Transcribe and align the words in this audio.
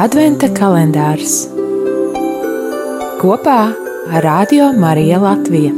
Adventa 0.00 0.48
kalendārs 0.56 1.34
kopā 3.20 3.56
ar 4.08 4.24
Radio 4.24 4.70
Mariju 4.72 5.18
Latviju. 5.20 5.72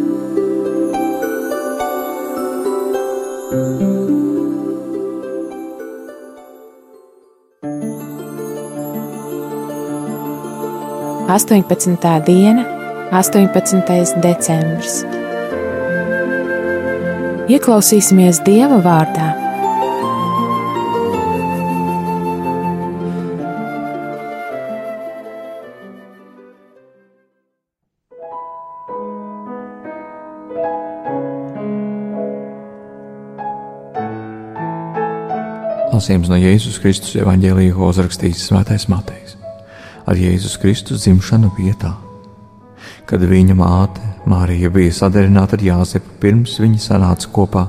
Astoņpadsmitā 11.35 12.17
diena, 12.31 12.63
18. 13.11 14.19
decembris. 14.23 15.01
Ieklausīsimies 17.51 18.45
Dieva 18.47 18.79
vārdā 18.79 19.44
Lasījums 35.95 36.27
no 36.27 36.35
Jēzus 36.35 36.81
Kristus 36.83 37.13
evanģēlīja, 37.21 37.75
ko 37.77 37.87
uzrakstījis 37.93 38.49
Svētais 38.49 38.89
Matejs. 38.91 39.37
Ar 40.11 40.19
Jēzus 40.19 40.57
Kristus 40.59 41.05
dzimšanu 41.05 41.53
bija 41.55 41.77
tā, 41.85 41.93
kad 43.07 43.23
viņa 43.23 43.55
māte 43.55 44.03
Mārija 44.27 44.73
bija 44.75 44.91
sadarināta 44.97 45.55
ar 45.55 45.63
Jāzepu 45.63 46.17
pirms 46.19 46.57
viņi 46.59 46.83
sanāca 46.83 47.31
kopā, 47.31 47.69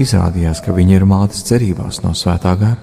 izrādījās, 0.00 0.62
ka 0.64 0.72
viņa 0.72 0.96
ir 0.96 1.06
mātes 1.10 1.44
cerībās 1.50 2.00
no 2.06 2.14
svētā 2.16 2.54
gara. 2.56 2.80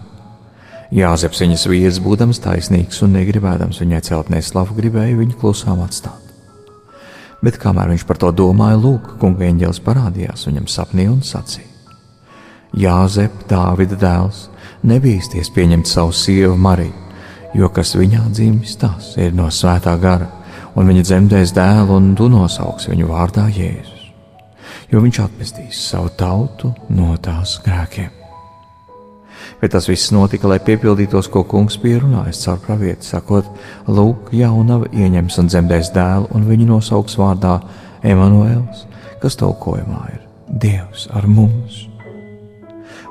Jāzeps 0.93 1.41
viņas 1.41 1.65
vīrs, 1.71 2.01
būdams 2.05 2.43
taisnīgs 2.45 3.01
un 3.01 3.17
negribēdams 3.17 3.81
viņai 3.81 4.05
celt 4.05 4.29
neslavu, 4.29 4.77
gribēja 4.77 5.17
viņu 5.17 5.39
klusām 5.41 5.81
atstāt. 5.81 6.21
Bet 7.41 7.57
kamēr 7.63 7.95
viņš 7.95 8.05
par 8.05 8.21
to 8.21 8.29
domāja, 8.35 8.77
lūk, 8.85 9.15
kunga 9.23 9.49
eņģēlis 9.49 9.81
parādījās 9.87 10.45
viņam 10.51 10.69
sapnī 10.69 11.09
un 11.09 11.25
sacīja: 11.25 11.74
Jāzep, 12.75 13.45
Dāvida 13.47 13.95
dēls, 13.95 14.49
nebīsties 14.83 15.51
pieņemt 15.55 15.87
savu 15.87 16.11
sievu 16.15 16.57
Mariju, 16.59 17.05
jo 17.55 17.69
kas 17.71 17.95
viņā 17.95 18.25
dzimis, 18.35 18.75
tas 18.81 19.13
ir 19.21 19.31
no 19.35 19.47
svētā 19.47 19.95
gara, 20.01 20.27
un 20.75 20.91
viņa 20.91 21.05
dzemdēs 21.07 21.55
dēlu, 21.55 21.95
un 21.95 22.11
tu 22.19 22.27
nosauks 22.31 22.89
viņu 22.91 23.07
vārdā 23.13 23.47
Jēzus, 23.47 24.09
jo 24.91 25.05
viņš 25.05 25.21
atpestīs 25.23 25.79
savu 25.87 26.11
tautu 26.19 26.73
no 26.91 27.15
tās 27.23 27.57
grēkiem. 27.63 28.11
Bet 29.61 29.71
tas 29.71 29.87
viss 29.87 30.11
notika, 30.11 30.49
lai 30.51 30.59
piepildītos, 30.59 31.29
ko 31.31 31.45
kungs 31.47 31.79
bija 31.79 32.01
runājis 32.03 32.43
caur 32.43 32.59
pravieti, 32.65 33.07
sakot, 33.07 33.47
lūk, 33.87 34.33
jaunava 34.35 34.91
ieņems 34.91 35.39
un 35.41 35.51
dzemdēs 35.51 35.95
dēlu, 35.95 36.29
un 36.35 36.47
viņu 36.49 36.69
nosauks 36.75 37.15
vārdā 37.21 37.59
Emanuēls, 38.05 38.85
kas 39.23 39.39
tulkojumā 39.39 40.05
ir 40.11 40.23
Dievs 40.61 41.07
ar 41.15 41.25
mums. 41.25 41.85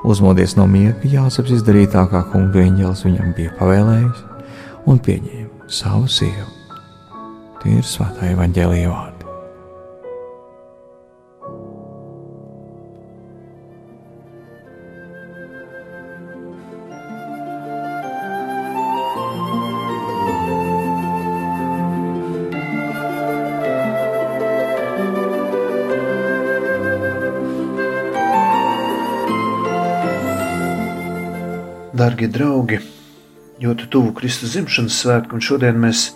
Uzmodies 0.05 0.53
no 0.59 0.67
miega, 0.69 1.01
Jāzeps 1.09 1.55
izdarīja 1.57 1.95
tā, 1.95 2.03
kā 2.13 2.21
kunga 2.29 2.61
eņģēlis 2.61 3.07
viņam 3.07 3.33
bija 3.39 3.55
pavēlējis, 3.57 4.21
un 4.93 5.01
pieņēma 5.01 5.73
savu 5.73 6.11
sievu. 6.13 6.51
Tie 7.63 7.79
ir 7.81 7.89
svētā 7.89 8.29
evaņģēlīja 8.35 8.93
vārdi. 8.93 9.14
Darbie 31.95 32.27
draugi, 32.27 32.81
ļoti 33.63 33.85
tuvu 33.87 34.11
Kristus 34.19 34.57
dzimšanas 34.57 34.97
svētku, 34.99 35.37
un 35.37 35.45
šodien 35.47 35.77
mēs 35.79 36.09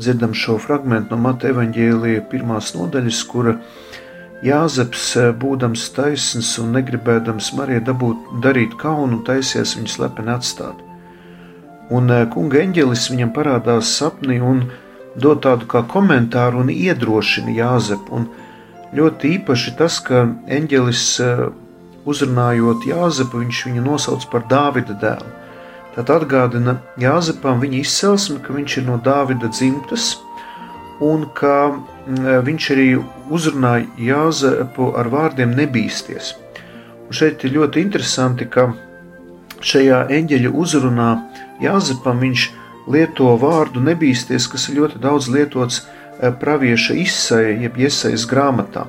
dzirdam 0.00 0.32
šo 0.32 0.54
fragment 0.56 1.10
no 1.12 1.18
Mata 1.20 1.50
evaņģēlīja 1.50 2.22
pirmās 2.30 2.70
nodaļas, 2.72 3.18
kura 3.28 3.58
Jāzeps, 4.40 5.10
būdams 5.42 5.84
taisns 5.92 6.54
un 6.62 6.72
negribēdams 6.78 7.50
Marijai 7.58 7.84
dabūt, 7.90 8.30
darīt 8.46 8.78
kaunu, 8.80 9.20
taisies 9.26 9.76
viņu 9.76 9.92
slepeni 9.92 10.32
atstāt. 10.38 10.80
Un 11.92 12.08
eh, 12.16 12.24
kunga 12.32 12.62
eņģelis 12.64 13.10
viņam 13.12 13.36
parādās 13.36 13.92
sapnī 14.00 14.40
un 14.40 14.70
dod 15.20 15.44
tādu 15.44 15.68
kā 15.68 15.84
komentāru 15.84 16.64
un 16.64 16.72
iedrošina 16.72 17.52
Jāzepu. 17.60 18.22
Un 18.22 18.30
ļoti 18.96 19.36
īpaši 19.36 19.76
tas, 19.76 20.00
ka 20.00 20.30
eņģelis 20.48 21.04
eh, 21.26 21.50
uzrunājot 22.08 22.86
Jāzepu, 22.88 23.42
viņš 23.44 23.62
viņu 23.68 23.84
nosauc 23.84 24.26
par 24.32 24.46
Dāvida 24.50 24.96
dēlu. 25.00 25.30
Tad 25.94 26.10
atgādina 26.14 26.76
Jāzepam 27.00 27.60
viņa 27.62 27.80
izcelsmi, 27.82 28.38
ka 28.44 28.54
viņš 28.54 28.76
ir 28.78 28.86
no 28.86 28.98
Dāvida 29.02 29.50
dzimtas, 29.50 30.12
un 31.02 31.26
ka 31.34 31.56
mm, 31.72 32.44
viņš 32.46 32.68
arī 32.76 32.86
uzrunāja 33.32 33.88
Jāzepu 34.10 34.92
ar 35.00 35.10
vārdiem 35.10 35.56
nebīsties. 35.58 36.34
Un 37.08 37.18
šeit 37.18 37.44
ir 37.44 37.56
ļoti 37.56 37.82
interesanti, 37.82 38.46
ka 38.46 38.70
šajā 39.60 40.06
eņģeļa 40.14 40.54
uzrunā 40.54 41.10
Jāzepam 41.60 42.22
viņš 42.22 42.46
lieto 42.90 43.34
vārdu 43.40 43.82
nebīsties, 43.84 44.46
kas 44.48 44.68
ir 44.70 44.80
ļoti 44.80 45.02
daudz 45.02 45.28
lietots 45.32 45.82
eh, 45.82 46.30
pravieša 46.30 46.96
izsaja, 47.02 47.58
jeb 47.66 47.76
iesaistas 47.82 48.28
grāmatā. 48.30 48.86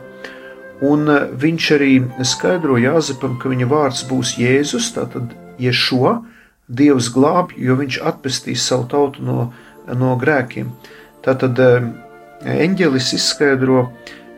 Un 0.82 1.06
eh, 1.14 1.30
viņš 1.38 1.68
arī 1.78 1.92
skaidro 2.26 2.78
Jāzepam, 2.82 3.38
ka 3.42 3.52
viņa 3.52 3.68
vārds 3.70 4.04
būs 4.10 4.36
Jēzus, 4.42 4.92
tātad 4.96 5.36
Ješo, 5.62 6.22
Dievs 6.72 7.12
glābj, 7.14 7.58
jo 7.60 7.76
viņš 7.78 8.00
atpestīs 8.08 8.64
savu 8.66 8.88
tautu 8.90 9.26
no, 9.28 9.52
no 9.86 10.16
grēkiem. 10.18 10.72
Tātad 11.26 11.60
eh, 11.62 11.86
eņģelis 12.66 13.12
izskaidro 13.20 13.92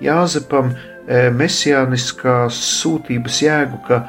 Jāzepam 0.04 0.74
eh, 0.74 1.30
mesijāniskās 1.32 2.60
sūtības 2.82 3.40
jēgu, 3.46 3.80
ka 3.88 4.04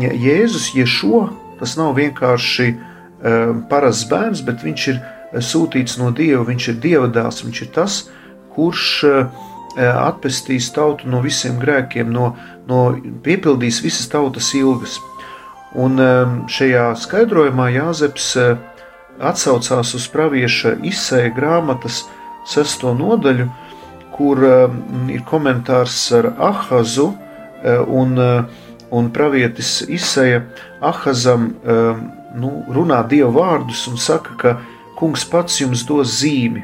Jēzus 0.00 0.72
Ješo 0.78 1.26
tas 1.58 1.76
nav 1.76 1.92
vienkārši 1.98 2.72
parasts 3.70 4.08
bērns, 4.08 4.40
bet 4.44 4.64
viņš 4.64 4.84
ir 4.90 4.96
sūtīts 5.44 5.96
no 6.00 6.10
Dieva, 6.12 6.42
viņš 6.44 6.66
ir 6.72 6.78
Dieva 6.82 7.06
dēls, 7.12 7.44
viņš 7.44 7.60
ir 7.62 7.68
tas, 7.72 7.98
kurš 8.56 9.04
atpestīs 9.80 10.70
tautu 10.74 11.08
no 11.10 11.20
visiem 11.24 11.58
grēkiem, 11.58 12.10
no, 12.12 12.34
no 12.68 12.94
piepildīs 13.24 13.82
visas 13.84 14.08
tautas 14.12 14.52
ilgas. 14.54 15.00
Un 15.74 15.98
eh, 15.98 16.34
šajā 16.50 16.86
skaidrojumā 17.02 17.70
Jāzeps 17.74 18.28
eh, 18.38 18.54
atsaucās 19.18 19.94
uz 19.98 20.06
pravieša 20.10 20.76
izsēja 20.86 21.32
grāmatas 21.34 22.04
sesto 22.46 22.92
nodaļu, 22.94 23.48
kur 24.14 24.38
ir 25.10 25.22
komentārs 25.26 25.96
ar 26.14 26.28
Ahazu 26.38 27.08
un, 27.90 28.12
un 28.94 29.08
pravietis 29.10 29.80
izsēja 29.90 30.44
Ahazam 30.84 31.48
nu, 32.38 32.52
runā 32.76 33.00
dievu 33.10 33.32
vārdus 33.38 33.86
un 33.90 33.98
saka, 33.98 34.36
ka 34.38 34.54
kungs 34.98 35.24
pats 35.30 35.58
jums 35.62 35.82
dos 35.88 36.20
zīmi, 36.20 36.62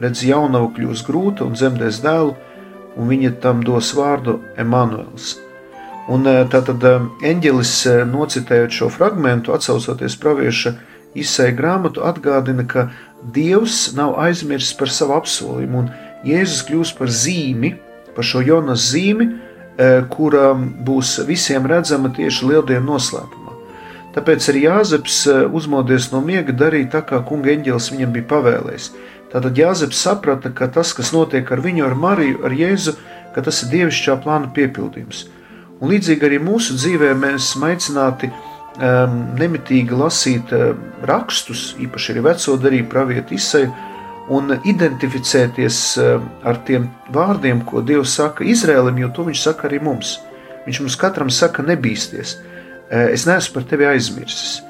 redz, 0.00 0.24
jaunava 0.26 0.72
kļūs 0.74 1.04
grūta 1.06 1.46
un 1.46 1.56
dzemdēs 1.58 2.02
dēlu, 2.04 2.34
un 2.96 3.10
viņa 3.10 3.36
tam 3.42 3.62
dos 3.66 3.92
vārdu 3.96 4.38
Emanuels. 4.60 5.34
Un 6.12 6.26
eh, 6.28 6.42
tātad 6.52 6.82
eh, 6.84 7.06
eņģelis 7.30 7.72
eh, 7.88 8.02
nocitējot 8.08 8.76
šo 8.76 8.90
fragment, 8.92 9.48
atsaucoties 9.48 10.18
pravieša 10.20 10.74
izsēja 11.16 11.54
grāmatu, 11.56 12.04
atgādina, 12.04 12.66
ka 12.68 12.90
Dievs 13.34 13.94
nav 13.96 14.18
aizmirsis 14.20 14.74
par 14.76 14.90
savu 14.92 15.14
apsolījumu, 15.16 15.84
un 15.84 16.26
Jēzus 16.28 16.66
kļūs 16.68 16.92
par 16.98 17.12
zīmi, 17.12 17.70
par 18.16 18.26
šo 18.26 18.42
Jonas 18.44 18.90
zīmi, 18.92 19.30
kura 20.12 20.52
būs 20.54 21.16
visiem 21.26 21.64
redzama 21.66 22.10
tieši 22.14 22.50
lieldienu 22.50 22.84
noslēpumā. 22.92 23.54
Tāpēc 24.14 24.46
arī 24.52 24.66
Jāzeps 24.66 25.16
uzmodies 25.56 26.10
no 26.12 26.20
miega 26.24 26.54
darīja 26.54 26.92
tā, 26.92 27.02
kā 27.08 27.18
kunga 27.26 27.50
eņģelis 27.54 27.88
viņam 27.94 28.12
bija 28.14 28.28
pavēlējis. 28.30 28.90
Tātad 29.34 29.58
Jāzeps 29.58 29.98
saprata, 29.98 30.52
ka 30.54 30.68
tas, 30.70 30.92
kas 30.94 31.10
notiek 31.10 31.48
ar 31.50 31.58
viņu, 31.62 31.82
ar 31.88 31.96
Mariju, 31.98 32.44
ar 32.46 32.52
Jēzu, 32.54 32.92
ka 33.34 33.42
tas 33.42 33.64
ir 33.64 33.72
dievišķā 33.72 34.20
plāna 34.22 34.52
piepildījums. 34.54 35.24
Un 35.82 35.90
līdzīgi 35.90 36.28
arī 36.28 36.38
mūsu 36.38 36.76
dzīvē 36.78 37.08
mēs 37.18 37.48
aicināti 37.58 38.28
um, 38.30 39.16
nemitīgi 39.40 39.98
lasīt 39.98 40.52
um, 40.54 40.84
rakstus, 41.10 41.72
īpaši 41.82 42.14
arī 42.14 42.22
veco 42.28 42.54
darīju 42.62 42.86
pravietu 42.92 43.34
izsēju, 43.34 43.72
un 44.38 44.54
identificēties 44.62 45.80
um, 45.98 46.28
ar 46.46 46.60
tiem 46.68 46.86
vārdiem, 47.12 47.64
ko 47.66 47.82
Dievs 47.82 48.14
saka 48.20 48.46
Izrēlim, 48.46 49.02
jo 49.02 49.10
to 49.16 49.26
viņš 49.26 49.42
saka 49.48 49.66
arī 49.66 49.82
mums. 49.82 50.20
Viņš 50.68 50.80
mums 50.84 51.00
katram 51.00 51.34
saka, 51.34 51.66
nebīsties. 51.66 52.36
Uh, 52.38 53.10
es 53.10 53.26
neesmu 53.26 53.58
par 53.58 53.66
tevi 53.74 53.90
aizmirsis. 53.90 54.60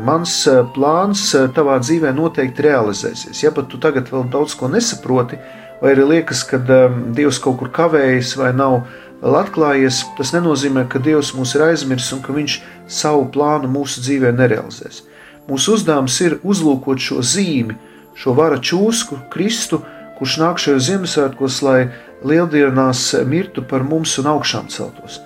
Mans 0.00 0.32
plāns 0.72 1.26
tavā 1.52 1.74
dzīvē 1.82 2.14
noteikti 2.16 2.64
realizēsies. 2.64 3.42
Ja 3.44 3.52
pat 3.52 3.68
tu 3.68 3.80
tagad 3.80 4.08
vēl 4.08 4.24
daudz 4.32 4.54
ko 4.56 4.70
nesaproti, 4.72 5.36
vai 5.82 5.92
arī 5.92 6.06
liekas, 6.14 6.40
ka 6.48 6.56
Dievs 7.12 7.40
kaut 7.44 7.58
kur 7.60 7.68
kavējas 7.76 8.32
vai 8.40 8.54
nav 8.56 8.80
vēl 9.20 9.36
atklājies, 9.42 10.00
tas 10.16 10.32
nenozīmē, 10.32 10.86
ka 10.88 11.02
Dievs 11.04 11.34
mūs 11.36 11.52
ir 11.58 11.66
aizmirsis 11.68 12.16
un 12.16 12.24
ka 12.24 12.32
Viņš 12.32 12.56
savu 12.88 13.28
plānu 13.34 13.68
mūsu 13.68 14.00
dzīvē 14.06 14.32
nerealizēs. 14.38 15.02
Mūsu 15.48 15.76
uzdevums 15.76 16.16
ir 16.24 16.38
uzlūkot 16.44 17.00
šo 17.00 17.20
zīmi, 17.20 17.76
šo 18.16 18.34
vara 18.36 18.56
čūsku, 18.56 19.26
Kristu, 19.32 19.82
kurš 20.18 20.40
nāk 20.40 20.64
šajos 20.64 20.88
Ziemassvētkos, 20.88 21.62
lai 21.62 21.80
lieldienās 22.24 23.10
mirtu 23.28 23.62
par 23.68 23.84
mums 23.84 24.16
un 24.18 24.32
augšām 24.32 24.72
celtos. 24.72 25.20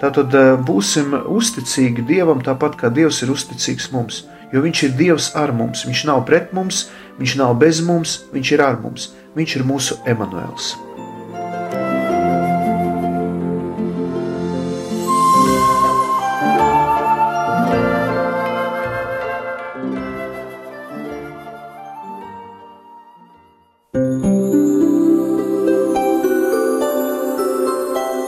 Tātad 0.00 0.34
eh, 0.36 0.54
būsim 0.60 1.14
uzticīgi 1.16 2.04
Dievam, 2.08 2.42
tāpat 2.44 2.76
kā 2.80 2.92
Dievs 2.92 3.22
ir 3.24 3.32
uzticīgs 3.32 3.90
mums. 3.94 4.24
Jo 4.52 4.62
Viņš 4.64 4.82
ir 4.86 4.96
Dievs 4.98 5.30
ar 5.38 5.54
mums, 5.56 5.86
Viņš 5.88 6.06
nav 6.10 6.26
pret 6.28 6.52
mums, 6.56 6.86
Viņš 7.20 7.38
nav 7.40 7.56
bez 7.62 7.80
mums, 7.84 8.20
Viņš 8.34 8.56
ir 8.58 8.66
ar 8.66 8.82
mums. 8.82 9.12
Viņš 9.36 9.60
ir 9.60 9.68
mūsu 9.68 10.02
Emanuēls. 10.08 10.85